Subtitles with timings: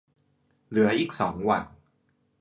[0.69, 1.63] เหลืออีกสองวัน